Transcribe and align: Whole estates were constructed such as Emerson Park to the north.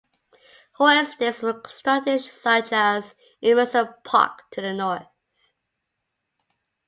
Whole 0.71 0.87
estates 0.87 1.43
were 1.43 1.53
constructed 1.61 2.21
such 2.21 2.73
as 2.73 3.13
Emerson 3.43 3.93
Park 4.03 4.49
to 4.49 4.59
the 4.59 4.73
north. 4.73 5.05